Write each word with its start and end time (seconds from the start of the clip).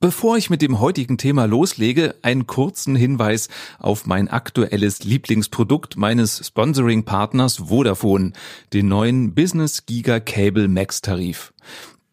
Bevor 0.00 0.36
ich 0.36 0.48
mit 0.48 0.62
dem 0.62 0.78
heutigen 0.78 1.18
Thema 1.18 1.46
loslege, 1.46 2.14
einen 2.22 2.46
kurzen 2.46 2.94
Hinweis 2.94 3.48
auf 3.80 4.06
mein 4.06 4.28
aktuelles 4.28 5.02
Lieblingsprodukt 5.02 5.96
meines 5.96 6.46
Sponsoring-Partners 6.46 7.56
Vodafone, 7.68 8.32
den 8.72 8.86
neuen 8.86 9.34
Business 9.34 9.86
Giga 9.86 10.20
Cable 10.20 10.68
Max 10.68 11.00
Tarif. 11.00 11.52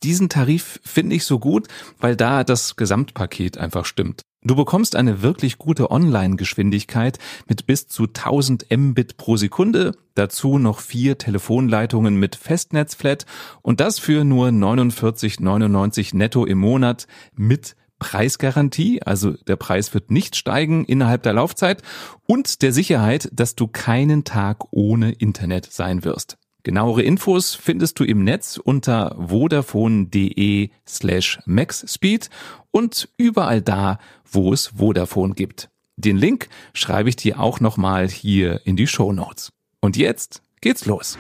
Diesen 0.02 0.30
Tarif 0.30 0.80
finde 0.84 1.16
ich 1.16 1.26
so 1.26 1.38
gut, 1.38 1.68
weil 2.00 2.16
da 2.16 2.44
das 2.44 2.76
Gesamtpaket 2.76 3.60
einfach 3.60 3.86
stimmt. 3.86 4.24
Du 4.48 4.56
bekommst 4.56 4.96
eine 4.96 5.24
wirklich 5.24 5.58
gute 5.58 5.90
Online-Geschwindigkeit 5.90 7.18
mit 7.48 7.66
bis 7.66 7.88
zu 7.88 8.04
1000 8.04 8.68
Mbit 8.70 9.18
pro 9.18 9.38
Sekunde, 9.38 9.94
dazu 10.14 10.60
noch 10.60 10.82
vier 10.82 11.18
Telefonleitungen 11.18 12.16
mit 12.16 12.36
Festnetzflat 12.36 13.26
und 13.64 13.80
das 13.80 13.98
für 13.98 14.24
nur 14.24 14.50
49,99 14.50 16.16
netto 16.16 16.46
im 16.46 16.60
Monat 16.60 17.08
mit 17.34 17.76
Preisgarantie, 17.98 19.02
also 19.02 19.32
der 19.32 19.56
Preis 19.56 19.96
wird 19.96 20.12
nicht 20.12 20.36
steigen 20.36 20.86
innerhalb 20.86 21.24
der 21.24 21.34
Laufzeit 21.34 21.82
und 22.28 22.62
der 22.62 22.72
Sicherheit, 22.72 23.30
dass 23.34 23.56
du 23.56 23.66
keinen 23.66 24.26
Tag 24.26 24.66
ohne 24.70 25.12
Internet 25.12 25.72
sein 25.72 26.04
wirst. 26.04 26.38
Genauere 26.66 27.04
Infos 27.04 27.54
findest 27.54 28.00
du 28.00 28.04
im 28.04 28.24
Netz 28.24 28.58
unter 28.58 29.16
vodafone.de 29.20 30.72
slash 30.88 31.38
maxspeed 31.46 32.32
und 32.72 33.08
überall 33.18 33.62
da, 33.62 34.00
wo 34.32 34.52
es 34.52 34.72
Vodafone 34.76 35.36
gibt. 35.36 35.70
Den 35.96 36.18
Link 36.18 36.50
schreibe 36.74 37.10
ich 37.10 37.18
dir 37.18 37.40
auch 37.40 37.60
nochmal 37.60 38.10
hier 38.10 38.62
in 38.66 38.76
die 38.76 38.88
Show 38.88 39.14
Notes. 39.14 39.52
Und 39.80 39.96
jetzt 39.96 40.42
geht's 40.60 40.88
los. 40.88 41.20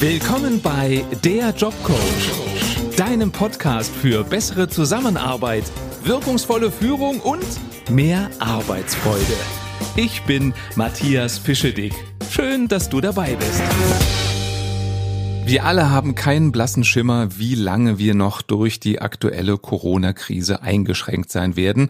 Willkommen 0.00 0.60
bei 0.60 1.02
Der 1.24 1.54
Jobcoach, 1.54 2.94
deinem 2.98 3.32
Podcast 3.32 3.90
für 3.90 4.22
bessere 4.22 4.68
Zusammenarbeit, 4.68 5.64
wirkungsvolle 6.04 6.70
Führung 6.70 7.20
und 7.20 7.46
mehr 7.88 8.28
Arbeitsfreude. 8.38 9.38
Ich 9.96 10.20
bin 10.24 10.52
Matthias 10.76 11.38
Fischedick. 11.38 11.94
Schön, 12.30 12.68
dass 12.68 12.90
du 12.90 13.00
dabei 13.00 13.34
bist. 13.34 13.62
Wir 15.48 15.64
alle 15.64 15.88
haben 15.88 16.14
keinen 16.14 16.52
blassen 16.52 16.84
Schimmer, 16.84 17.38
wie 17.38 17.54
lange 17.54 17.96
wir 17.96 18.12
noch 18.12 18.42
durch 18.42 18.80
die 18.80 19.00
aktuelle 19.00 19.56
Corona-Krise 19.56 20.60
eingeschränkt 20.60 21.32
sein 21.32 21.56
werden. 21.56 21.88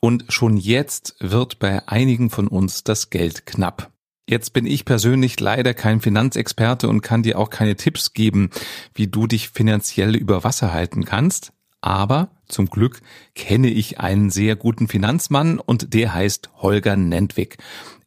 Und 0.00 0.24
schon 0.30 0.56
jetzt 0.56 1.14
wird 1.20 1.58
bei 1.58 1.86
einigen 1.86 2.30
von 2.30 2.48
uns 2.48 2.82
das 2.82 3.10
Geld 3.10 3.44
knapp. 3.44 3.90
Jetzt 4.26 4.54
bin 4.54 4.64
ich 4.64 4.86
persönlich 4.86 5.38
leider 5.38 5.74
kein 5.74 6.00
Finanzexperte 6.00 6.88
und 6.88 7.02
kann 7.02 7.22
dir 7.22 7.38
auch 7.38 7.50
keine 7.50 7.76
Tipps 7.76 8.14
geben, 8.14 8.48
wie 8.94 9.06
du 9.06 9.26
dich 9.26 9.50
finanziell 9.50 10.16
über 10.16 10.42
Wasser 10.42 10.72
halten 10.72 11.04
kannst. 11.04 11.52
Aber 11.82 12.30
zum 12.48 12.70
Glück 12.70 13.02
kenne 13.34 13.68
ich 13.68 14.00
einen 14.00 14.30
sehr 14.30 14.56
guten 14.56 14.88
Finanzmann 14.88 15.58
und 15.58 15.92
der 15.92 16.14
heißt 16.14 16.48
Holger 16.62 16.96
Nentwig. 16.96 17.58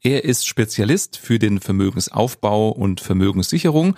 Er 0.02 0.24
ist 0.24 0.48
Spezialist 0.48 1.18
für 1.18 1.38
den 1.38 1.60
Vermögensaufbau 1.60 2.70
und 2.70 3.02
Vermögenssicherung 3.02 3.96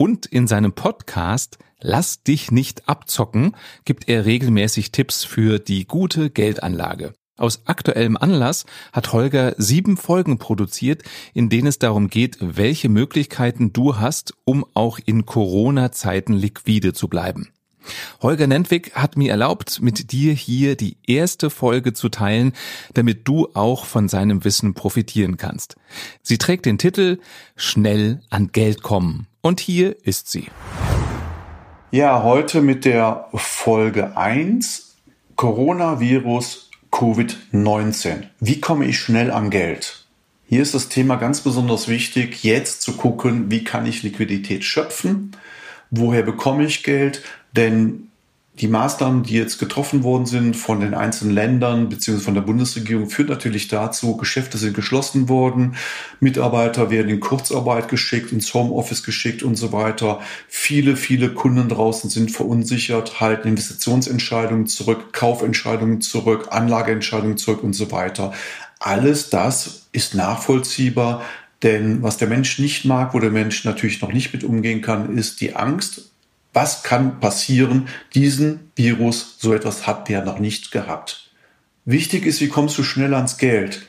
und 0.00 0.24
in 0.24 0.46
seinem 0.46 0.72
Podcast 0.72 1.58
Lass 1.82 2.22
dich 2.22 2.50
nicht 2.50 2.88
abzocken 2.88 3.56
gibt 3.86 4.08
er 4.08 4.26
regelmäßig 4.26 4.92
Tipps 4.92 5.24
für 5.24 5.58
die 5.58 5.86
gute 5.86 6.28
Geldanlage. 6.28 7.14
Aus 7.38 7.62
aktuellem 7.64 8.18
Anlass 8.18 8.66
hat 8.92 9.14
Holger 9.14 9.54
sieben 9.56 9.96
Folgen 9.96 10.36
produziert, 10.36 11.02
in 11.32 11.48
denen 11.48 11.68
es 11.68 11.78
darum 11.78 12.08
geht, 12.08 12.36
welche 12.40 12.90
Möglichkeiten 12.90 13.72
du 13.72 13.96
hast, 13.96 14.34
um 14.44 14.66
auch 14.74 14.98
in 15.02 15.24
Corona-Zeiten 15.24 16.34
liquide 16.34 16.92
zu 16.92 17.08
bleiben. 17.08 17.48
Holger 18.22 18.46
Nentwig 18.46 18.92
hat 18.94 19.16
mir 19.16 19.30
erlaubt, 19.30 19.80
mit 19.80 20.12
dir 20.12 20.32
hier 20.32 20.76
die 20.76 20.96
erste 21.06 21.50
Folge 21.50 21.92
zu 21.92 22.08
teilen, 22.08 22.52
damit 22.94 23.26
du 23.26 23.48
auch 23.54 23.84
von 23.84 24.08
seinem 24.08 24.44
Wissen 24.44 24.74
profitieren 24.74 25.36
kannst. 25.36 25.76
Sie 26.22 26.38
trägt 26.38 26.66
den 26.66 26.78
Titel 26.78 27.18
Schnell 27.56 28.20
an 28.30 28.52
Geld 28.52 28.82
kommen. 28.82 29.26
Und 29.40 29.60
hier 29.60 29.96
ist 30.04 30.30
sie. 30.30 30.48
Ja, 31.90 32.22
heute 32.22 32.60
mit 32.60 32.84
der 32.84 33.28
Folge 33.34 34.16
1 34.16 34.96
Coronavirus 35.36 36.70
Covid-19. 36.92 38.24
Wie 38.40 38.60
komme 38.60 38.84
ich 38.84 38.98
schnell 38.98 39.30
an 39.30 39.50
Geld? 39.50 40.04
Hier 40.46 40.62
ist 40.62 40.74
das 40.74 40.88
Thema 40.88 41.16
ganz 41.16 41.40
besonders 41.40 41.88
wichtig, 41.88 42.42
jetzt 42.42 42.82
zu 42.82 42.96
gucken, 42.96 43.50
wie 43.50 43.64
kann 43.64 43.86
ich 43.86 44.02
Liquidität 44.02 44.64
schöpfen? 44.64 45.36
Woher 45.90 46.22
bekomme 46.22 46.64
ich 46.64 46.82
Geld? 46.82 47.22
Denn 47.56 48.10
die 48.60 48.68
Maßnahmen, 48.68 49.22
die 49.22 49.34
jetzt 49.34 49.58
getroffen 49.58 50.02
worden 50.02 50.26
sind 50.26 50.54
von 50.54 50.80
den 50.80 50.92
einzelnen 50.92 51.34
Ländern 51.34 51.88
bzw. 51.88 52.18
von 52.18 52.34
der 52.34 52.42
Bundesregierung, 52.42 53.08
führt 53.08 53.30
natürlich 53.30 53.68
dazu, 53.68 54.16
Geschäfte 54.16 54.58
sind 54.58 54.74
geschlossen 54.74 55.28
worden, 55.28 55.76
Mitarbeiter 56.20 56.90
werden 56.90 57.08
in 57.08 57.20
Kurzarbeit 57.20 57.88
geschickt, 57.88 58.32
ins 58.32 58.52
Homeoffice 58.52 59.02
geschickt 59.02 59.42
und 59.42 59.56
so 59.56 59.72
weiter. 59.72 60.20
Viele, 60.48 60.96
viele 60.96 61.32
Kunden 61.32 61.68
draußen 61.70 62.10
sind 62.10 62.32
verunsichert, 62.32 63.20
halten 63.20 63.48
Investitionsentscheidungen 63.48 64.66
zurück, 64.66 65.12
Kaufentscheidungen 65.12 66.02
zurück, 66.02 66.48
Anlageentscheidungen 66.50 67.38
zurück 67.38 67.62
und 67.62 67.72
so 67.72 67.90
weiter. 67.90 68.32
Alles 68.78 69.30
das 69.30 69.86
ist 69.92 70.14
nachvollziehbar, 70.14 71.22
denn 71.62 72.02
was 72.02 72.18
der 72.18 72.28
Mensch 72.28 72.58
nicht 72.58 72.84
mag, 72.84 73.14
wo 73.14 73.20
der 73.20 73.30
Mensch 73.30 73.64
natürlich 73.64 74.02
noch 74.02 74.12
nicht 74.12 74.32
mit 74.32 74.44
umgehen 74.44 74.82
kann, 74.82 75.16
ist 75.16 75.40
die 75.40 75.54
Angst 75.54 76.09
was 76.52 76.82
kann 76.82 77.20
passieren? 77.20 77.88
Diesen 78.14 78.70
Virus, 78.74 79.36
so 79.38 79.54
etwas 79.54 79.86
hat 79.86 80.08
der 80.08 80.24
noch 80.24 80.38
nicht 80.38 80.72
gehabt. 80.72 81.30
Wichtig 81.84 82.26
ist, 82.26 82.40
wie 82.40 82.48
kommst 82.48 82.76
du 82.78 82.82
schnell 82.82 83.14
ans 83.14 83.38
Geld? 83.38 83.86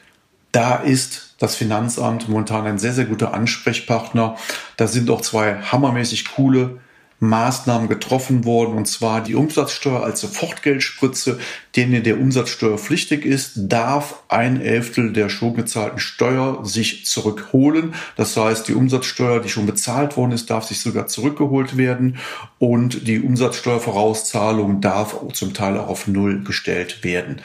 Da 0.52 0.76
ist 0.76 1.36
das 1.40 1.56
Finanzamt 1.56 2.30
momentan 2.30 2.66
ein 2.66 2.80
sehr, 2.80 2.94
sehr 2.94 3.06
guter 3.06 3.34
Ansprechpartner. 3.34 4.38
Da 4.78 4.88
sind 4.88 5.10
auch 5.10 5.22
zwei 5.22 5.56
hammermäßig 5.56 6.34
coole 6.36 6.80
Maßnahmen 7.22 7.88
getroffen 7.88 8.46
worden, 8.46 8.76
und 8.76 8.88
zwar 8.88 9.22
die 9.22 9.36
Umsatzsteuer 9.36 10.04
als 10.04 10.22
Sofortgeldspritze, 10.22 11.40
denen 11.76 12.02
der 12.04 12.20
umsatzsteuerpflichtig 12.20 13.26
ist, 13.26 13.52
darf 13.56 14.24
ein 14.28 14.60
Elftel 14.60 15.14
der 15.14 15.30
schon 15.30 15.54
gezahlten 15.54 16.00
Steuer 16.00 16.66
sich 16.66 17.06
zurückholen. 17.06 17.94
Das 18.18 18.36
heißt, 18.36 18.68
die 18.68 18.74
Umsatzsteuer, 18.74 19.40
die 19.40 19.50
schon 19.50 19.68
bezahlt 19.68 20.18
worden 20.18 20.32
ist, 20.32 20.50
darf 20.50 20.66
sich 20.66 20.80
sogar 20.80 21.06
zurückgeholt 21.06 21.78
werden 21.78 22.18
und 22.58 23.08
die 23.08 23.22
Umsatzsteuervorauszahlung 23.22 24.82
darf 24.82 25.16
zum 25.34 25.54
Teil 25.54 25.78
auch 25.78 25.90
auf 25.90 26.08
Null 26.08 26.44
gestellt 26.44 27.04
werden. 27.04 27.40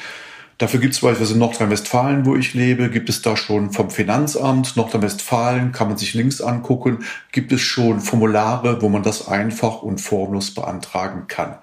Dafür 0.58 0.80
gibt 0.80 0.94
es 0.94 1.00
beispielsweise 1.00 1.34
in 1.34 1.40
Nordrhein-Westfalen, 1.40 2.24
wo 2.24 2.34
ich 2.34 2.54
lebe, 2.54 2.88
gibt 2.88 3.10
es 3.10 3.20
da 3.20 3.36
schon 3.36 3.72
vom 3.72 3.90
Finanzamt 3.90 4.74
Nordrhein-Westfalen, 4.76 5.72
kann 5.72 5.88
man 5.88 5.98
sich 5.98 6.14
links 6.14 6.40
angucken, 6.40 7.04
gibt 7.30 7.52
es 7.52 7.60
schon 7.60 8.00
Formulare, 8.00 8.80
wo 8.80 8.88
man 8.88 9.02
das 9.02 9.28
einfach 9.28 9.82
und 9.82 10.00
formlos 10.00 10.52
beantragen 10.52 11.24
kann. 11.28 11.58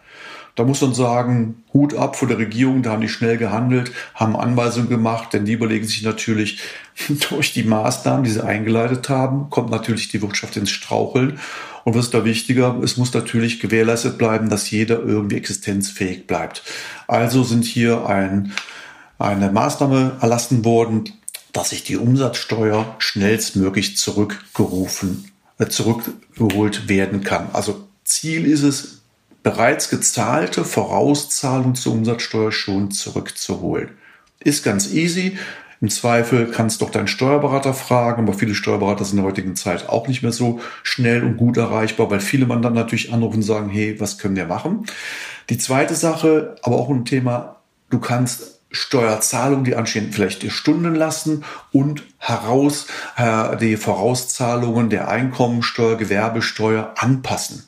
Da 0.55 0.63
muss 0.63 0.81
man 0.81 0.93
sagen, 0.93 1.63
Hut 1.73 1.95
ab 1.95 2.15
vor 2.15 2.27
der 2.27 2.37
Regierung, 2.37 2.83
da 2.83 2.91
haben 2.91 3.01
die 3.01 3.09
schnell 3.09 3.37
gehandelt, 3.37 3.91
haben 4.13 4.35
Anweisungen 4.35 4.87
gemacht, 4.89 5.33
denn 5.33 5.45
die 5.45 5.53
überlegen 5.53 5.87
sich 5.87 6.03
natürlich, 6.03 6.61
durch 7.29 7.53
die 7.53 7.63
Maßnahmen, 7.63 8.23
die 8.23 8.29
sie 8.29 8.45
eingeleitet 8.45 9.09
haben, 9.09 9.49
kommt 9.49 9.71
natürlich 9.71 10.09
die 10.09 10.21
Wirtschaft 10.21 10.55
ins 10.55 10.69
Straucheln. 10.69 11.39
Und 11.83 11.95
was 11.95 12.05
ist 12.05 12.13
da 12.13 12.23
wichtiger? 12.23 12.79
Es 12.83 12.97
muss 12.97 13.11
natürlich 13.15 13.59
gewährleistet 13.59 14.19
bleiben, 14.19 14.49
dass 14.49 14.69
jeder 14.69 14.99
irgendwie 14.99 15.37
existenzfähig 15.37 16.27
bleibt. 16.27 16.61
Also 17.07 17.43
sind 17.43 17.65
hier 17.65 18.05
ein 18.07 18.53
eine 19.18 19.51
Maßnahme 19.51 20.18
erlassen 20.22 20.66
worden, 20.66 21.13
dass 21.51 21.69
sich 21.69 21.84
die 21.84 21.97
Umsatzsteuer 21.97 22.96
schnellstmöglich 22.97 23.97
zurückgerufen, 23.97 25.31
äh, 25.59 25.68
zurückgeholt 25.68 26.90
werden 26.90 27.24
kann. 27.24 27.50
Also 27.53 27.88
Ziel 28.03 28.46
ist 28.46 28.63
es, 28.63 29.00
bereits 29.44 29.90
gezahlte 29.90 30.66
Vorauszahlung 30.66 31.75
zur 31.75 31.94
Umsatzsteuer 31.94 32.51
schon 32.51 32.91
zurückzuholen. 32.91 33.92
Ist 34.39 34.63
ganz 34.63 34.92
easy. 34.92 35.38
Im 35.81 35.89
Zweifel 35.89 36.50
kannst 36.50 36.80
du 36.80 36.86
doch 36.86 36.92
deinen 36.92 37.09
Steuerberater 37.09 37.74
fragen, 37.74 38.24
aber 38.24 38.38
viele 38.38 38.56
Steuerberater 38.56 39.04
sind 39.04 39.18
in 39.18 39.24
der 39.24 39.30
heutigen 39.30 39.56
Zeit 39.57 39.89
auch 39.89 40.07
nicht 40.07 40.24
mehr 40.24 40.31
so 40.31 40.62
schnell 40.81 41.24
und 41.24 41.36
gut 41.36 41.57
erreichbar, 41.57 42.09
weil 42.09 42.21
viele 42.21 42.45
man 42.45 42.62
dann 42.62 42.74
natürlich 42.74 43.12
anrufen 43.12 43.38
und 43.38 43.44
sagen, 43.44 43.69
hey, 43.69 44.00
was 44.00 44.18
können 44.18 44.38
wir 44.38 44.45
machen? 44.45 44.86
Die 45.50 45.57
zweite 45.57 45.95
Sache, 45.95 46.56
aber 46.62 46.77
auch 46.77 46.89
ein 46.89 47.04
Thema, 47.04 47.57
du 47.89 48.00
kannst 48.00 48.62
Steuerzahlungen, 48.73 49.63
die 49.63 49.75
anstehen, 49.75 50.11
vielleicht 50.11 50.51
Stunden 50.51 50.95
lassen 50.95 51.45
und 51.71 52.03
heraus 52.17 52.87
äh, 53.15 53.55
die 53.57 53.77
Vorauszahlungen 53.77 54.89
der 54.89 55.07
Einkommensteuer, 55.07 55.95
Gewerbesteuer 55.95 56.93
anpassen. 56.97 57.63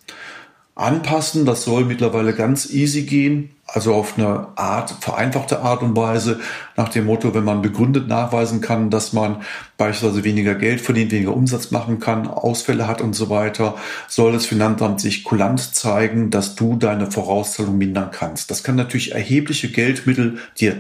Anpassen, 0.76 1.46
das 1.46 1.64
soll 1.64 1.86
mittlerweile 1.86 2.34
ganz 2.34 2.70
easy 2.70 3.04
gehen. 3.04 3.52
also 3.68 3.94
auf 3.94 4.18
eine 4.18 4.48
Art, 4.58 4.94
vereinfachte 5.00 5.62
Art 5.62 5.82
und 5.82 5.96
Weise, 5.96 6.40
nach 6.76 6.90
dem 6.90 7.06
Motto, 7.06 7.34
wenn 7.34 7.44
man 7.46 7.62
begründet 7.62 8.08
nachweisen 8.08 8.62
kann, 8.62 8.90
dass 8.90 9.12
man 9.12 9.42
beispielsweise 9.78 10.24
weniger 10.24 10.54
Geld 10.54 10.82
verdient, 10.82 11.12
weniger 11.12 11.36
Umsatz 11.36 11.72
machen 11.72 12.00
kann, 12.00 12.28
Ausfälle 12.28 12.88
hat 12.88 13.02
und 13.02 13.14
so 13.14 13.30
weiter, 13.30 13.76
soll 14.08 14.34
das 14.34 14.46
Finanzamt 14.46 15.02
sich 15.02 15.24
kulant 15.24 15.60
zeigen, 15.60 16.30
dass 16.30 16.56
du 16.56 16.76
deine 16.76 17.10
Vorauszahlung 17.10 17.78
mindern 17.78 18.12
kannst. 18.12 18.52
Das 18.52 18.64
kann 18.64 18.76
natürlich 18.76 19.14
erhebliche 19.14 19.70
Geldmittel 19.70 20.38
dir 20.60 20.80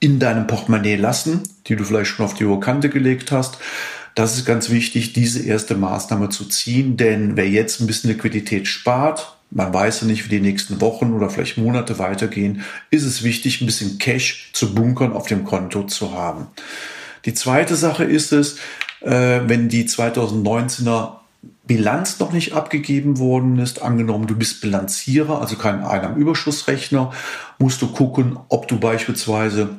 in 0.00 0.18
deinem 0.18 0.46
Portemonnaie 0.46 0.96
lassen, 0.96 1.42
die 1.66 1.76
du 1.76 1.84
vielleicht 1.84 2.10
schon 2.10 2.26
auf 2.26 2.34
die 2.34 2.44
hohe 2.44 2.60
Kante 2.60 2.88
gelegt 2.88 3.32
hast. 3.32 3.58
Das 4.18 4.36
ist 4.36 4.44
ganz 4.44 4.68
wichtig, 4.68 5.12
diese 5.12 5.44
erste 5.44 5.76
Maßnahme 5.76 6.28
zu 6.28 6.44
ziehen, 6.46 6.96
denn 6.96 7.36
wer 7.36 7.48
jetzt 7.48 7.80
ein 7.80 7.86
bisschen 7.86 8.10
Liquidität 8.10 8.66
spart, 8.66 9.36
man 9.52 9.72
weiß 9.72 10.00
ja 10.00 10.08
nicht, 10.08 10.24
wie 10.24 10.28
die 10.28 10.40
nächsten 10.40 10.80
Wochen 10.80 11.12
oder 11.12 11.30
vielleicht 11.30 11.56
Monate 11.56 12.00
weitergehen, 12.00 12.64
ist 12.90 13.04
es 13.04 13.22
wichtig, 13.22 13.60
ein 13.60 13.66
bisschen 13.66 13.98
Cash 13.98 14.50
zu 14.54 14.74
bunkern 14.74 15.12
auf 15.12 15.28
dem 15.28 15.44
Konto 15.44 15.84
zu 15.84 16.14
haben. 16.14 16.48
Die 17.26 17.34
zweite 17.34 17.76
Sache 17.76 18.02
ist 18.02 18.32
es, 18.32 18.56
äh, 19.02 19.42
wenn 19.46 19.68
die 19.68 19.84
2019er 19.84 21.18
Bilanz 21.68 22.18
noch 22.18 22.32
nicht 22.32 22.54
abgegeben 22.54 23.20
worden 23.20 23.60
ist, 23.60 23.82
angenommen 23.82 24.26
du 24.26 24.34
bist 24.34 24.60
Bilanzierer, 24.60 25.40
also 25.40 25.54
kein 25.54 25.84
Einnahmenüberschussrechner, 25.84 27.12
musst 27.60 27.80
du 27.82 27.86
gucken, 27.86 28.36
ob 28.48 28.66
du 28.66 28.80
beispielsweise 28.80 29.78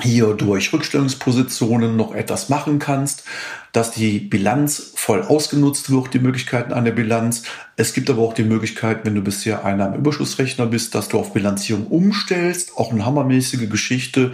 hier 0.00 0.34
durch 0.34 0.72
Rückstellungspositionen 0.72 1.96
noch 1.96 2.14
etwas 2.14 2.48
machen 2.48 2.78
kannst, 2.78 3.24
dass 3.72 3.90
die 3.90 4.18
Bilanz 4.20 4.92
voll 4.94 5.22
ausgenutzt 5.22 5.90
wird, 5.90 6.14
die 6.14 6.20
Möglichkeiten 6.20 6.72
einer 6.72 6.90
Bilanz. 6.90 7.42
Es 7.76 7.92
gibt 7.92 8.08
aber 8.08 8.22
auch 8.22 8.34
die 8.34 8.44
Möglichkeit, 8.44 9.04
wenn 9.04 9.14
du 9.14 9.22
bisher 9.22 9.64
einer 9.64 9.94
Überschussrechner 9.94 10.66
bist, 10.66 10.94
dass 10.94 11.08
du 11.08 11.18
auf 11.18 11.32
Bilanzierung 11.32 11.86
umstellst. 11.86 12.76
Auch 12.76 12.92
eine 12.92 13.04
hammermäßige 13.04 13.68
Geschichte, 13.68 14.32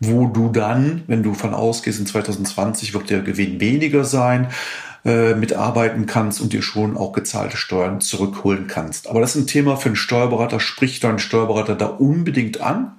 wo 0.00 0.26
du 0.26 0.50
dann, 0.50 1.02
wenn 1.06 1.22
du 1.22 1.34
von 1.34 1.54
ausgehst, 1.54 1.98
in 1.98 2.06
2020 2.06 2.92
wird 2.92 3.10
der 3.10 3.22
Gewinn 3.22 3.60
weniger 3.60 4.04
sein, 4.04 4.48
äh, 5.06 5.34
mitarbeiten 5.34 6.06
kannst 6.06 6.40
und 6.40 6.52
dir 6.52 6.62
schon 6.62 6.96
auch 6.96 7.12
gezahlte 7.12 7.56
Steuern 7.56 8.00
zurückholen 8.00 8.66
kannst. 8.66 9.08
Aber 9.08 9.20
das 9.20 9.34
ist 9.34 9.42
ein 9.42 9.46
Thema 9.46 9.76
für 9.76 9.88
einen 9.88 9.96
Steuerberater. 9.96 10.60
Sprich 10.60 11.00
deinen 11.00 11.18
Steuerberater 11.18 11.74
da 11.74 11.86
unbedingt 11.86 12.60
an. 12.60 12.92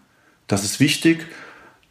Das 0.47 0.63
ist 0.63 0.79
wichtig. 0.79 1.27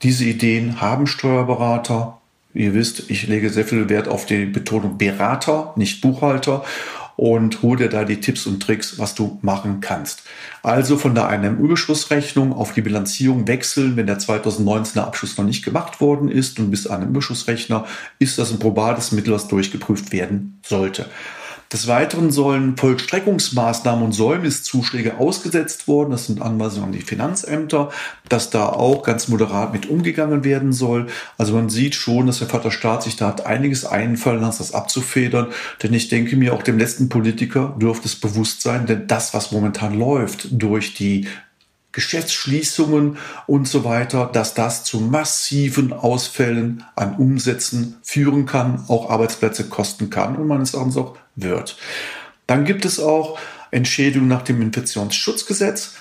Diese 0.02 0.24
Ideen 0.24 0.80
haben 0.80 1.06
Steuerberater. 1.06 2.18
Ihr 2.54 2.74
wisst, 2.74 3.10
ich 3.10 3.26
lege 3.26 3.50
sehr 3.50 3.64
viel 3.64 3.88
Wert 3.88 4.08
auf 4.08 4.26
die 4.26 4.46
Betonung 4.46 4.98
Berater, 4.98 5.72
nicht 5.76 6.00
Buchhalter 6.00 6.64
und 7.16 7.62
hol 7.62 7.78
dir 7.78 7.88
da 7.88 8.04
die 8.04 8.20
Tipps 8.20 8.46
und 8.46 8.62
Tricks, 8.62 8.98
was 8.98 9.14
du 9.14 9.38
machen 9.40 9.80
kannst. 9.80 10.22
Also 10.62 10.98
von 10.98 11.14
der 11.14 11.28
einem 11.28 11.58
Überschussrechnung 11.58 12.52
auf 12.52 12.74
die 12.74 12.82
Bilanzierung 12.82 13.48
wechseln, 13.48 13.96
wenn 13.96 14.06
der 14.06 14.18
2019er 14.18 15.00
Abschluss 15.00 15.38
noch 15.38 15.44
nicht 15.44 15.64
gemacht 15.64 16.00
worden 16.00 16.28
ist 16.28 16.58
und 16.58 16.70
bis 16.70 16.86
an 16.86 17.00
einem 17.00 17.10
Überschussrechner, 17.10 17.86
ist 18.18 18.38
das 18.38 18.52
ein 18.52 18.58
probates 18.58 19.12
Mittel, 19.12 19.32
was 19.32 19.48
durchgeprüft 19.48 20.12
werden 20.12 20.60
sollte. 20.62 21.06
Des 21.72 21.88
Weiteren 21.88 22.30
sollen 22.30 22.76
Vollstreckungsmaßnahmen 22.76 24.04
und 24.04 24.12
Säumniszuschläge 24.12 25.18
ausgesetzt 25.18 25.88
worden. 25.88 26.12
Das 26.12 26.26
sind 26.26 26.40
Anweisungen 26.40 26.86
an 26.86 26.92
die 26.92 27.00
Finanzämter, 27.00 27.90
dass 28.28 28.50
da 28.50 28.68
auch 28.68 29.02
ganz 29.02 29.26
moderat 29.26 29.72
mit 29.72 29.88
umgegangen 29.88 30.44
werden 30.44 30.72
soll. 30.72 31.08
Also 31.38 31.54
man 31.54 31.68
sieht 31.68 31.96
schon, 31.96 32.28
dass 32.28 32.38
der 32.38 32.48
Vaterstaat 32.48 33.02
sich 33.02 33.16
da 33.16 33.26
hat 33.26 33.46
einiges 33.46 33.84
einfallen 33.84 34.40
lassen, 34.40 34.58
das 34.58 34.74
abzufedern. 34.74 35.48
Denn 35.82 35.92
ich 35.92 36.08
denke 36.08 36.36
mir, 36.36 36.54
auch 36.54 36.62
dem 36.62 36.78
letzten 36.78 37.08
Politiker 37.08 37.74
dürfte 37.80 38.06
es 38.06 38.14
bewusst 38.14 38.62
sein, 38.62 38.86
denn 38.86 39.08
das, 39.08 39.34
was 39.34 39.50
momentan 39.50 39.98
läuft 39.98 40.48
durch 40.50 40.94
die 40.94 41.26
Geschäftsschließungen 41.96 43.16
und 43.46 43.66
so 43.66 43.82
weiter, 43.82 44.28
dass 44.30 44.52
das 44.52 44.84
zu 44.84 45.00
massiven 45.00 45.94
Ausfällen 45.94 46.84
an 46.94 47.16
Umsätzen 47.16 47.96
führen 48.02 48.44
kann, 48.44 48.84
auch 48.88 49.08
Arbeitsplätze 49.08 49.70
kosten 49.70 50.10
kann 50.10 50.36
und 50.36 50.46
meines 50.46 50.74
Erachtens 50.74 50.98
auch 50.98 51.16
wird. 51.36 51.78
Dann 52.46 52.66
gibt 52.66 52.84
es 52.84 53.00
auch 53.00 53.38
Entschädigung 53.70 54.28
nach 54.28 54.42
dem 54.42 54.60
Infektionsschutzgesetz. 54.60 55.94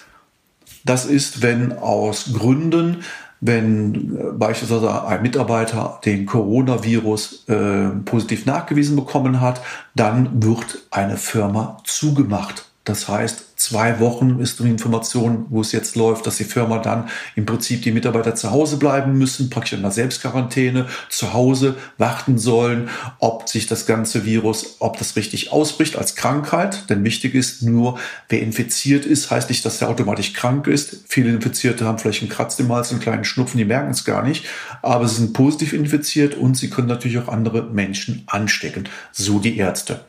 Das 0.83 1.05
ist, 1.05 1.41
wenn 1.41 1.71
aus 1.71 2.33
Gründen, 2.33 3.05
wenn 3.39 4.17
äh, 4.17 4.31
beispielsweise 4.33 5.05
ein 5.05 5.21
Mitarbeiter 5.21 6.01
den 6.03 6.25
Coronavirus 6.25 7.47
äh, 7.47 7.87
positiv 8.03 8.45
nachgewiesen 8.45 8.97
bekommen 8.97 9.39
hat, 9.39 9.61
dann 9.95 10.43
wird 10.43 10.79
eine 10.91 11.15
Firma 11.15 11.77
zugemacht. 11.85 12.65
Das 12.83 13.07
heißt, 13.07 13.54
zwei 13.65 13.99
Wochen 13.99 14.39
ist 14.39 14.59
die 14.59 14.69
Information, 14.69 15.47
wo 15.49 15.61
es 15.61 15.71
jetzt 15.71 15.95
läuft, 15.95 16.27
dass 16.27 16.37
die 16.37 16.43
Firma 16.43 16.77
dann 16.77 17.09
im 17.35 17.47
Prinzip 17.47 17.81
die 17.81 17.91
Mitarbeiter 17.91 18.35
zu 18.35 18.51
Hause 18.51 18.77
bleiben 18.77 19.17
müssen, 19.17 19.49
praktisch 19.49 19.73
in 19.73 19.81
der 19.81 19.89
Selbstquarantäne 19.89 20.85
zu 21.09 21.33
Hause 21.33 21.75
warten 21.97 22.37
sollen, 22.37 22.89
ob 23.17 23.49
sich 23.49 23.65
das 23.65 23.87
ganze 23.87 24.23
Virus, 24.23 24.75
ob 24.79 24.99
das 24.99 25.15
richtig 25.15 25.51
ausbricht 25.51 25.97
als 25.97 26.15
Krankheit. 26.15 26.91
Denn 26.91 27.03
wichtig 27.03 27.33
ist 27.33 27.63
nur, 27.63 27.97
wer 28.29 28.41
infiziert 28.41 29.03
ist, 29.03 29.31
heißt 29.31 29.49
nicht, 29.49 29.65
dass 29.65 29.81
er 29.81 29.89
automatisch 29.89 30.33
krank 30.33 30.67
ist. 30.67 31.03
Viele 31.07 31.31
Infizierte 31.31 31.85
haben 31.85 31.97
vielleicht 31.97 32.21
einen 32.21 32.29
Kratz 32.29 32.59
im 32.59 32.71
Hals, 32.71 32.91
einen 32.91 32.99
kleinen 32.99 33.23
Schnupfen, 33.23 33.57
die 33.57 33.65
merken 33.65 33.91
es 33.91 34.05
gar 34.05 34.21
nicht. 34.21 34.45
Aber 34.83 35.07
sie 35.07 35.15
sind 35.15 35.33
positiv 35.33 35.73
infiziert 35.73 36.35
und 36.35 36.55
sie 36.55 36.69
können 36.69 36.87
natürlich 36.87 37.17
auch 37.17 37.29
andere 37.29 37.63
Menschen 37.63 38.25
anstecken. 38.27 38.87
So 39.11 39.39
die 39.39 39.57
Ärzte. 39.57 40.05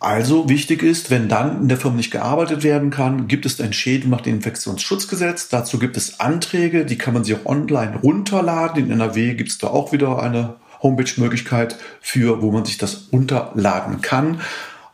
Also 0.00 0.48
wichtig 0.48 0.84
ist, 0.84 1.10
wenn 1.10 1.28
dann 1.28 1.62
in 1.62 1.68
der 1.68 1.76
Firma 1.76 1.96
nicht 1.96 2.12
gearbeitet 2.12 2.62
werden 2.62 2.90
kann, 2.90 3.26
gibt 3.26 3.44
es 3.46 3.58
Entschädigung 3.58 4.10
nach 4.10 4.20
dem 4.20 4.36
Infektionsschutzgesetz. 4.36 5.48
Dazu 5.48 5.80
gibt 5.80 5.96
es 5.96 6.20
Anträge, 6.20 6.84
die 6.84 6.96
kann 6.96 7.14
man 7.14 7.24
sich 7.24 7.34
auch 7.34 7.46
online 7.46 7.96
runterladen. 7.96 8.84
In 8.84 8.92
NRW 8.92 9.34
gibt 9.34 9.50
es 9.50 9.58
da 9.58 9.66
auch 9.66 9.90
wieder 9.92 10.22
eine 10.22 10.54
Homepage-Möglichkeit 10.82 11.76
für, 12.00 12.42
wo 12.42 12.52
man 12.52 12.64
sich 12.64 12.78
das 12.78 13.08
runterladen 13.12 14.00
kann. 14.00 14.40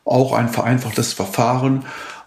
Auch 0.06 0.32
ein 0.32 0.48
vereinfachtes 0.48 1.12
Verfahren 1.12 1.84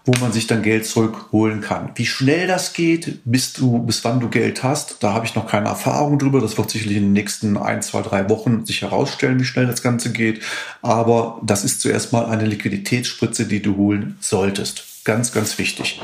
wo 0.08 0.14
man 0.22 0.32
sich 0.32 0.46
dann 0.46 0.62
Geld 0.62 0.86
zurückholen 0.86 1.60
kann. 1.60 1.90
Wie 1.94 2.06
schnell 2.06 2.46
das 2.46 2.72
geht, 2.72 3.18
bis 3.26 3.52
du, 3.52 3.80
bis 3.80 4.02
wann 4.06 4.20
du 4.20 4.30
Geld 4.30 4.62
hast, 4.62 5.02
da 5.02 5.12
habe 5.12 5.26
ich 5.26 5.34
noch 5.34 5.46
keine 5.46 5.68
Erfahrung 5.68 6.18
drüber. 6.18 6.40
Das 6.40 6.56
wird 6.56 6.70
sicherlich 6.70 6.96
in 6.96 7.02
den 7.02 7.12
nächsten 7.12 7.58
ein, 7.58 7.82
zwei, 7.82 8.00
drei 8.00 8.30
Wochen 8.30 8.64
sich 8.64 8.80
herausstellen, 8.80 9.38
wie 9.38 9.44
schnell 9.44 9.66
das 9.66 9.82
Ganze 9.82 10.10
geht. 10.10 10.40
Aber 10.80 11.38
das 11.44 11.62
ist 11.62 11.82
zuerst 11.82 12.14
mal 12.14 12.24
eine 12.24 12.46
Liquiditätsspritze, 12.46 13.44
die 13.44 13.60
du 13.60 13.76
holen 13.76 14.16
solltest. 14.20 15.04
Ganz, 15.04 15.30
ganz 15.30 15.58
wichtig. 15.58 16.00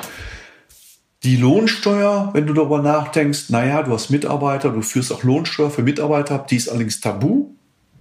Die 1.23 1.37
Lohnsteuer, 1.37 2.29
wenn 2.35 2.47
du 2.47 2.53
darüber 2.53 2.83
nachdenkst, 2.83 3.49
naja, 3.49 3.83
du 3.83 3.95
hast 3.95 4.11
Mitarbeiter, 4.11 4.69
du 4.69 4.83
führst 4.83 5.15
auch 5.15 5.23
Lohnsteuer 5.23 5.71
für 5.71 5.83
Mitarbeiter, 5.83 6.45
die 6.51 6.56
ist 6.56 6.69
allerdings 6.69 7.01
tabu. 7.01 7.55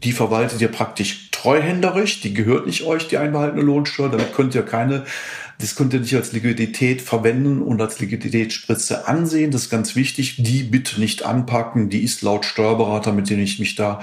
Die 0.04 0.12
verwaltet 0.12 0.60
ihr 0.60 0.68
praktisch 0.68 1.30
treuhänderisch, 1.32 2.20
die 2.20 2.34
gehört 2.34 2.66
nicht 2.66 2.84
euch, 2.84 3.08
die 3.08 3.18
einbehaltene 3.18 3.62
Lohnsteuer. 3.62 4.10
Damit 4.10 4.34
könnt 4.34 4.54
ihr 4.54 4.64
keine 4.64 5.06
das 5.60 5.76
könnt 5.76 5.94
ihr 5.94 6.00
nicht 6.00 6.16
als 6.16 6.34
Liquidität 6.34 7.02
verwenden 7.02 7.62
und 7.62 7.82
als 7.82 8.00
Liquiditätsspritze 8.00 9.08
ansehen. 9.08 9.52
Das 9.52 9.64
ist 9.64 9.70
ganz 9.70 9.96
wichtig. 9.96 10.38
Die 10.40 10.64
bitte 10.64 11.00
nicht 11.00 11.26
anpacken. 11.26 11.90
Die 11.90 12.04
ist 12.04 12.22
laut 12.22 12.46
Steuerberater, 12.46 13.12
mit 13.12 13.30
denen 13.30 13.44
ich 13.44 13.60
mich 13.60 13.76
da 13.76 14.02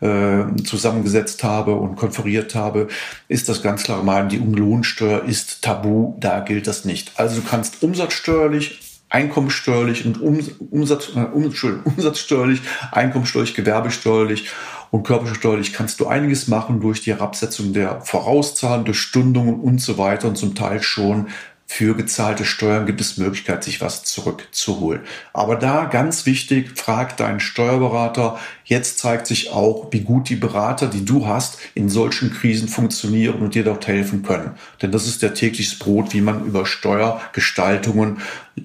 äh, 0.00 0.44
zusammengesetzt 0.64 1.44
habe 1.44 1.74
und 1.74 1.96
konferiert 1.96 2.54
habe, 2.54 2.88
ist 3.28 3.48
das 3.48 3.62
ganz 3.62 3.84
klar 3.84 3.98
gemein. 3.98 4.28
Die 4.28 4.38
Lohnsteuer 4.38 5.24
ist 5.24 5.62
tabu. 5.62 6.14
Da 6.18 6.40
gilt 6.40 6.66
das 6.66 6.84
nicht. 6.84 7.12
Also 7.16 7.40
du 7.40 7.46
kannst 7.46 7.82
umsatzsteuerlich 7.82 8.91
einkommensteuerlich 9.12 10.06
und 10.06 10.20
um, 10.20 10.40
Umsatz, 10.70 11.10
äh, 11.14 11.20
um, 11.20 11.44
umsatzsteuerlich, 11.84 12.62
einkommensteuerlich, 12.90 13.54
gewerbesteuerlich 13.54 14.50
und 14.90 15.04
körpersteuerlich 15.04 15.74
kannst 15.74 16.00
du 16.00 16.06
einiges 16.06 16.48
machen 16.48 16.80
durch 16.80 17.02
die 17.02 17.12
Herabsetzung 17.12 17.72
der 17.74 18.00
Vorauszahlen, 18.00 18.84
durch 18.84 18.98
Stundungen 18.98 19.60
und 19.60 19.80
so 19.80 19.98
weiter 19.98 20.28
und 20.28 20.36
zum 20.36 20.54
Teil 20.54 20.82
schon 20.82 21.28
für 21.72 21.96
gezahlte 21.96 22.44
Steuern 22.44 22.84
gibt 22.84 23.00
es 23.00 23.16
Möglichkeit, 23.16 23.64
sich 23.64 23.80
was 23.80 24.04
zurückzuholen. 24.04 25.00
Aber 25.32 25.56
da 25.56 25.86
ganz 25.86 26.26
wichtig, 26.26 26.78
frag 26.78 27.16
deinen 27.16 27.40
Steuerberater. 27.40 28.38
Jetzt 28.64 28.98
zeigt 28.98 29.26
sich 29.26 29.50
auch, 29.52 29.88
wie 29.90 30.00
gut 30.00 30.28
die 30.28 30.36
Berater, 30.36 30.86
die 30.88 31.06
du 31.06 31.26
hast, 31.26 31.58
in 31.74 31.88
solchen 31.88 32.30
Krisen 32.30 32.68
funktionieren 32.68 33.40
und 33.40 33.54
dir 33.54 33.64
dort 33.64 33.86
helfen 33.86 34.22
können. 34.22 34.50
Denn 34.82 34.92
das 34.92 35.06
ist 35.06 35.22
der 35.22 35.32
tägliches 35.32 35.78
Brot, 35.78 36.12
wie 36.12 36.20
man 36.20 36.44
über 36.44 36.66
Steuergestaltungen, 36.66 38.18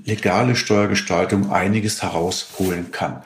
legale 0.03 0.57
Steuergestaltung 0.57 1.49
einiges 1.49 2.03
herausholen 2.03 2.91
kann. 2.91 3.21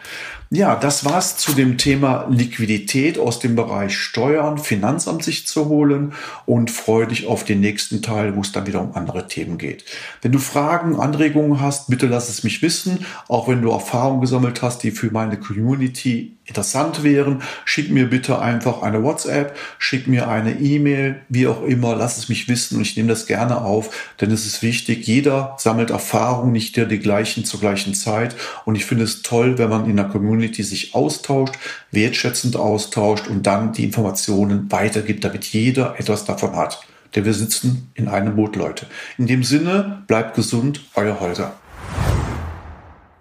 Ja, 0.53 0.75
das 0.75 1.05
war's 1.05 1.37
zu 1.37 1.53
dem 1.53 1.77
Thema 1.77 2.27
Liquidität 2.29 3.17
aus 3.17 3.39
dem 3.39 3.55
Bereich 3.55 3.97
Steuern, 3.97 4.57
Finanzamt 4.57 5.23
sich 5.23 5.47
zu 5.47 5.69
holen 5.69 6.11
und 6.45 6.69
freue 6.69 7.07
dich 7.07 7.25
auf 7.25 7.45
den 7.45 7.61
nächsten 7.61 8.01
Teil, 8.01 8.35
wo 8.35 8.41
es 8.41 8.51
dann 8.51 8.67
wieder 8.67 8.81
um 8.81 8.93
andere 8.93 9.29
Themen 9.29 9.57
geht. 9.57 9.85
Wenn 10.21 10.33
du 10.33 10.39
Fragen, 10.39 10.99
Anregungen 10.99 11.61
hast, 11.61 11.89
bitte 11.89 12.07
lass 12.07 12.27
es 12.27 12.43
mich 12.43 12.61
wissen. 12.61 13.05
Auch 13.29 13.47
wenn 13.47 13.61
du 13.61 13.71
Erfahrungen 13.71 14.19
gesammelt 14.19 14.61
hast, 14.61 14.83
die 14.83 14.91
für 14.91 15.09
meine 15.09 15.39
Community 15.39 16.35
interessant 16.51 17.03
wären, 17.03 17.41
schick 17.63 17.91
mir 17.91 18.09
bitte 18.09 18.39
einfach 18.39 18.81
eine 18.81 19.03
WhatsApp, 19.03 19.55
schick 19.77 20.07
mir 20.07 20.27
eine 20.27 20.59
E-Mail, 20.59 21.21
wie 21.29 21.47
auch 21.47 21.63
immer, 21.63 21.95
lass 21.95 22.17
es 22.17 22.27
mich 22.27 22.49
wissen 22.49 22.75
und 22.75 22.81
ich 22.81 22.97
nehme 22.97 23.07
das 23.07 23.25
gerne 23.25 23.61
auf, 23.61 24.11
denn 24.19 24.31
es 24.31 24.45
ist 24.45 24.61
wichtig. 24.61 25.07
Jeder 25.07 25.55
sammelt 25.57 25.91
Erfahrungen 25.91 26.51
nicht 26.51 26.75
der 26.75 26.87
die 26.87 26.99
gleichen 26.99 27.45
zur 27.45 27.61
gleichen 27.61 27.93
Zeit. 27.93 28.35
Und 28.65 28.75
ich 28.75 28.83
finde 28.83 29.05
es 29.05 29.21
toll, 29.21 29.57
wenn 29.57 29.69
man 29.69 29.89
in 29.89 29.95
der 29.95 30.05
Community 30.41 30.63
sich 30.63 30.95
austauscht, 30.95 31.53
wertschätzend 31.91 32.55
austauscht 32.55 33.27
und 33.27 33.45
dann 33.45 33.73
die 33.73 33.83
Informationen 33.83 34.71
weitergibt, 34.71 35.23
damit 35.23 35.45
jeder 35.45 35.99
etwas 35.99 36.25
davon 36.25 36.55
hat. 36.55 36.81
Denn 37.15 37.25
wir 37.25 37.33
sitzen 37.33 37.91
in 37.93 38.07
einem 38.07 38.35
Boot, 38.35 38.55
Leute. 38.55 38.87
In 39.17 39.27
dem 39.27 39.43
Sinne, 39.43 40.03
bleibt 40.07 40.35
gesund, 40.35 40.81
euer 40.95 41.19
Holger. 41.19 41.53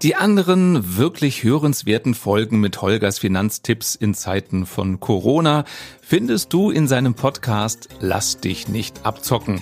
Die 0.03 0.15
anderen 0.15 0.97
wirklich 0.97 1.43
hörenswerten 1.43 2.15
Folgen 2.15 2.59
mit 2.59 2.81
Holgers 2.81 3.19
Finanztipps 3.19 3.97
in 3.97 4.15
Zeiten 4.15 4.65
von 4.65 4.99
Corona 4.99 5.65
findest 6.01 6.55
du 6.55 6.71
in 6.71 6.89
seinem 6.89 7.13
Podcast 7.13 7.91
Lass 8.01 8.41
dich 8.41 8.69
nicht 8.69 9.05
abzocken. 9.05 9.61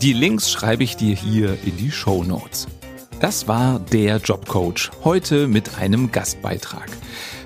Die 0.00 0.12
Links 0.12 0.52
schreibe 0.52 0.84
ich 0.84 0.96
dir 0.96 1.16
hier 1.16 1.58
in 1.64 1.76
die 1.78 1.90
Show 1.90 2.22
Notes. 2.22 2.68
Das 3.22 3.46
war 3.46 3.78
der 3.78 4.16
Jobcoach, 4.16 4.90
heute 5.04 5.46
mit 5.46 5.78
einem 5.78 6.10
Gastbeitrag. 6.10 6.88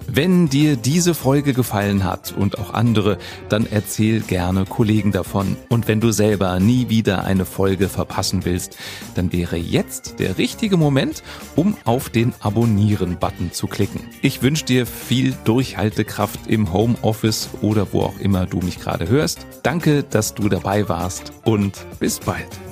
Wenn 0.08 0.48
dir 0.48 0.76
diese 0.76 1.12
Folge 1.12 1.52
gefallen 1.52 2.02
hat 2.02 2.32
und 2.32 2.58
auch 2.58 2.72
andere, 2.72 3.18
dann 3.50 3.66
erzähl 3.70 4.20
gerne 4.20 4.64
Kollegen 4.64 5.12
davon. 5.12 5.58
Und 5.68 5.86
wenn 5.86 6.00
du 6.00 6.12
selber 6.12 6.58
nie 6.60 6.88
wieder 6.88 7.24
eine 7.24 7.44
Folge 7.44 7.90
verpassen 7.90 8.46
willst, 8.46 8.78
dann 9.16 9.34
wäre 9.34 9.56
jetzt 9.56 10.18
der 10.18 10.38
richtige 10.38 10.78
Moment, 10.78 11.22
um 11.56 11.76
auf 11.84 12.08
den 12.08 12.32
Abonnieren-Button 12.40 13.52
zu 13.52 13.66
klicken. 13.66 14.00
Ich 14.22 14.40
wünsche 14.40 14.64
dir 14.64 14.86
viel 14.86 15.34
Durchhaltekraft 15.44 16.46
im 16.46 16.72
Homeoffice 16.72 17.50
oder 17.60 17.92
wo 17.92 18.00
auch 18.00 18.18
immer 18.18 18.46
du 18.46 18.60
mich 18.60 18.80
gerade 18.80 19.10
hörst. 19.10 19.46
Danke, 19.62 20.04
dass 20.04 20.32
du 20.32 20.48
dabei 20.48 20.88
warst 20.88 21.32
und 21.44 21.84
bis 21.98 22.18
bald. 22.20 22.65